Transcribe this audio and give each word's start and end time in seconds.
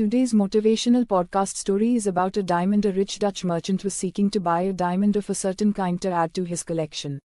Today's 0.00 0.32
motivational 0.32 1.04
podcast 1.04 1.56
story 1.56 1.94
is 1.94 2.06
about 2.06 2.38
a 2.38 2.42
diamond 2.42 2.86
a 2.86 2.92
rich 2.92 3.18
Dutch 3.18 3.44
merchant 3.44 3.84
was 3.84 3.92
seeking 3.92 4.30
to 4.30 4.40
buy 4.40 4.62
a 4.62 4.72
diamond 4.72 5.14
of 5.14 5.28
a 5.28 5.34
certain 5.34 5.74
kind 5.74 6.00
to 6.00 6.10
add 6.10 6.32
to 6.32 6.44
his 6.44 6.62
collection. 6.62 7.20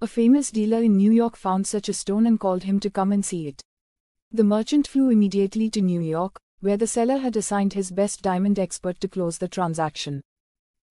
A 0.00 0.08
famous 0.08 0.50
dealer 0.50 0.82
in 0.82 0.96
New 0.96 1.12
York 1.12 1.36
found 1.36 1.68
such 1.68 1.88
a 1.88 1.92
stone 1.92 2.26
and 2.26 2.40
called 2.40 2.64
him 2.64 2.80
to 2.80 2.90
come 2.90 3.12
and 3.12 3.24
see 3.24 3.46
it. 3.46 3.62
The 4.32 4.42
merchant 4.42 4.88
flew 4.88 5.10
immediately 5.10 5.70
to 5.70 5.80
New 5.80 6.00
York, 6.00 6.40
where 6.58 6.76
the 6.76 6.88
seller 6.88 7.18
had 7.18 7.36
assigned 7.36 7.74
his 7.74 7.92
best 7.92 8.22
diamond 8.22 8.58
expert 8.58 8.98
to 9.02 9.08
close 9.08 9.38
the 9.38 9.46
transaction. 9.46 10.20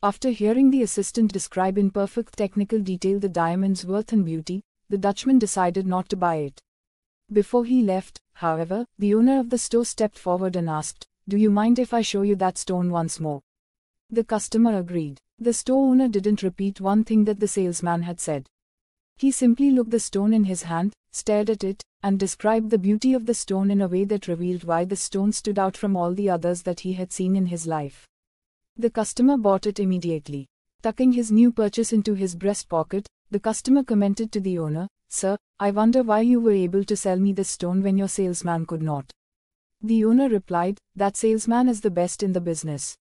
After 0.02 0.30
hearing 0.30 0.72
the 0.72 0.84
assistant 0.84 1.34
describe 1.34 1.78
in 1.78 1.92
perfect 1.92 2.38
technical 2.38 2.80
detail 2.80 3.20
the 3.20 3.28
diamond's 3.28 3.86
worth 3.86 4.14
and 4.14 4.24
beauty, 4.24 4.62
the 4.88 4.98
Dutchman 4.98 5.38
decided 5.38 5.86
not 5.86 6.08
to 6.08 6.16
buy 6.16 6.38
it. 6.38 6.62
Before 7.30 7.66
he 7.66 7.84
left, 7.84 8.22
however, 8.36 8.86
the 8.98 9.14
owner 9.14 9.42
of 9.42 9.50
the 9.50 9.58
store 9.58 9.84
stepped 9.84 10.18
forward 10.18 10.56
and 10.56 10.70
asked, 10.70 11.09
Do 11.30 11.38
you 11.38 11.52
mind 11.52 11.78
if 11.78 11.94
I 11.94 12.02
show 12.02 12.24
you 12.24 12.36
that 12.38 12.58
stone 12.58 12.90
once 12.90 13.20
more? 13.20 13.42
The 14.10 14.24
customer 14.24 14.80
agreed. 14.80 15.20
The 15.38 15.54
store 15.54 15.92
owner 15.92 16.08
didn't 16.08 16.42
repeat 16.42 16.82
one 16.82 17.04
thing 17.04 17.26
that 17.26 17.40
the 17.40 17.48
salesman 17.48 18.02
had 18.02 18.20
said. 18.20 18.50
He 19.16 19.30
simply 19.30 19.70
looked 19.70 19.92
the 19.92 20.00
stone 20.00 20.34
in 20.34 20.46
his 20.46 20.64
hand, 20.64 20.94
stared 21.12 21.52
at 21.52 21.64
it, 21.64 21.84
and 22.02 22.18
described 22.18 22.72
the 22.72 22.80
beauty 22.80 23.14
of 23.14 23.28
the 23.28 23.36
stone 23.36 23.70
in 23.70 23.80
a 23.80 23.88
way 23.88 24.06
that 24.06 24.28
revealed 24.28 24.64
why 24.64 24.86
the 24.86 24.96
stone 24.96 25.32
stood 25.32 25.60
out 25.60 25.78
from 25.78 25.96
all 25.96 26.16
the 26.16 26.32
others 26.32 26.64
that 26.64 26.80
he 26.80 26.94
had 26.94 27.12
seen 27.12 27.36
in 27.36 27.46
his 27.46 27.68
life. 27.68 28.08
The 28.76 28.90
customer 28.90 29.38
bought 29.38 29.68
it 29.68 29.80
immediately. 29.80 30.48
Tucking 30.82 31.12
his 31.12 31.32
new 31.32 31.52
purchase 31.52 31.94
into 31.94 32.16
his 32.16 32.36
breast 32.36 32.70
pocket, 32.70 33.08
the 33.30 33.40
customer 33.40 33.84
commented 33.84 34.32
to 34.32 34.40
the 34.40 34.58
owner, 34.58 34.88
Sir, 35.10 35.38
I 35.60 35.70
wonder 35.70 36.02
why 36.02 36.22
you 36.22 36.40
were 36.40 36.54
able 36.54 36.84
to 36.86 36.98
sell 36.98 37.20
me 37.20 37.34
this 37.34 37.50
stone 37.50 37.84
when 37.84 38.00
your 38.00 38.08
salesman 38.08 38.66
could 38.66 38.82
not. 38.82 39.12
The 39.82 40.04
owner 40.04 40.28
replied, 40.28 40.78
That 40.96 41.16
salesman 41.16 41.70
is 41.70 41.82
the 41.82 41.90
best 41.90 42.22
in 42.22 42.34
the 42.34 42.42
business. 42.42 42.98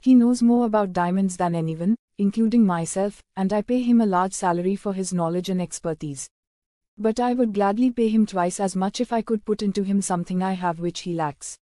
He 0.00 0.14
knows 0.14 0.42
more 0.42 0.66
about 0.66 0.92
diamonds 0.92 1.36
than 1.36 1.54
anyone, 1.54 1.96
including 2.18 2.64
myself, 2.64 3.20
and 3.36 3.52
I 3.52 3.62
pay 3.62 3.82
him 3.82 4.00
a 4.00 4.06
large 4.06 4.32
salary 4.32 4.76
for 4.76 4.92
his 4.92 5.12
knowledge 5.12 5.48
and 5.48 5.60
expertise. 5.60 6.28
But 6.96 7.18
I 7.18 7.34
would 7.34 7.52
gladly 7.52 7.90
pay 7.90 8.08
him 8.08 8.26
twice 8.26 8.60
as 8.60 8.76
much 8.76 9.00
if 9.00 9.12
I 9.12 9.22
could 9.22 9.44
put 9.44 9.62
into 9.62 9.82
him 9.82 10.00
something 10.00 10.42
I 10.42 10.52
have 10.52 10.78
which 10.78 11.00
he 11.00 11.14
lacks. 11.14 11.58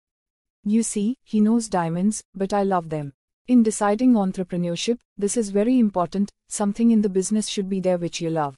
You 0.65 0.83
see, 0.83 1.17
he 1.25 1.41
knows 1.41 1.69
diamonds, 1.69 2.23
but 2.35 2.53
I 2.53 2.63
love 2.63 2.91
them. 2.91 3.15
In 3.49 3.63
deciding 3.63 4.13
entrepreneurship, 4.13 4.99
this 5.17 5.37
is 5.37 5.49
very 5.49 5.79
important, 5.79 6.31
something 6.49 6.91
in 6.91 7.01
the 7.01 7.09
business 7.09 7.49
should 7.49 7.71
be 7.71 7.81
there 7.81 7.97
which 7.97 8.21
you 8.21 8.29
love. 8.29 8.55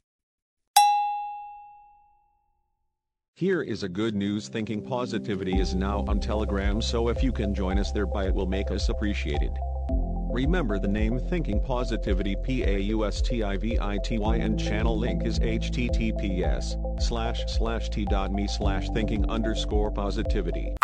Here 3.36 3.62
is 3.62 3.82
a 3.82 3.88
good 3.88 4.14
news 4.14 4.46
Thinking 4.46 4.80
Pausitivity 4.80 5.58
is 5.58 5.74
now 5.74 6.04
on 6.06 6.20
Telegram 6.20 6.80
so 6.80 7.08
if 7.08 7.20
you 7.20 7.32
can 7.32 7.52
join 7.52 7.80
us 7.80 7.90
there 7.90 8.06
by 8.06 8.26
it 8.26 8.32
will 8.32 8.46
make 8.46 8.70
us 8.70 8.88
appreciated. 8.88 9.50
Remember 10.30 10.78
the 10.78 10.86
name 10.86 11.18
Thinking 11.18 11.60
Pausitivity 11.60 12.40
P-A-U-S-T-I-V-I-T-Y 12.44 14.36
and 14.36 14.60
channel 14.60 14.96
link 14.96 15.26
is 15.26 15.40
https 15.40 17.02
slash 17.02 17.42
slash 17.48 17.88
t.me 17.88 18.46
slash 18.46 18.88
thinking 18.90 19.28
underscore 19.28 19.90
pausitivity. 19.90 20.76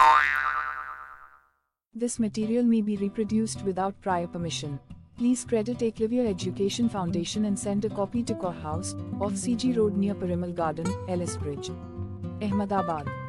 This 1.94 2.18
material 2.18 2.64
may 2.64 2.80
be 2.80 2.96
reproduced 2.96 3.62
without 3.62 3.94
prior 4.00 4.26
permission. 4.26 4.80
Please 5.16 5.44
credit 5.44 5.78
Eklavya 5.78 6.26
Education 6.26 6.88
Foundation 6.88 7.44
and 7.44 7.56
send 7.56 7.84
a 7.84 7.90
copy 7.90 8.24
to 8.24 8.34
Core 8.34 8.52
House, 8.52 8.96
off 9.20 9.34
CG 9.34 9.76
Road 9.76 9.96
near 9.96 10.16
Parimal 10.16 10.52
Garden, 10.52 10.92
Ellis 11.08 11.36
Bridge. 11.36 11.70
Ahmedabad. 12.42 13.19